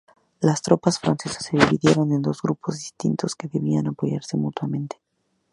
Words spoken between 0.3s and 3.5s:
Las tropas francesas se dividieron en dos grupos distintos que